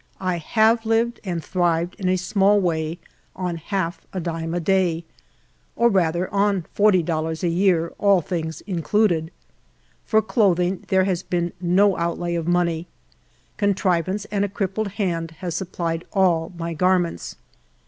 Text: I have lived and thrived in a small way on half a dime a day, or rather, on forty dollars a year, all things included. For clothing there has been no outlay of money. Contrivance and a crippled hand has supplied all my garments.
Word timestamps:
I 0.19 0.37
have 0.39 0.83
lived 0.83 1.19
and 1.23 1.43
thrived 1.43 1.93
in 1.99 2.09
a 2.09 2.17
small 2.17 2.59
way 2.59 2.97
on 3.35 3.57
half 3.57 4.01
a 4.11 4.19
dime 4.19 4.55
a 4.55 4.59
day, 4.59 5.03
or 5.75 5.89
rather, 5.89 6.27
on 6.33 6.65
forty 6.73 7.03
dollars 7.03 7.43
a 7.43 7.49
year, 7.49 7.93
all 7.99 8.19
things 8.19 8.61
included. 8.61 9.29
For 10.03 10.23
clothing 10.23 10.85
there 10.87 11.03
has 11.03 11.21
been 11.21 11.53
no 11.61 11.97
outlay 11.97 12.33
of 12.33 12.47
money. 12.47 12.87
Contrivance 13.57 14.25
and 14.31 14.43
a 14.43 14.49
crippled 14.49 14.93
hand 14.93 15.35
has 15.37 15.53
supplied 15.55 16.03
all 16.13 16.51
my 16.57 16.73
garments. 16.73 17.35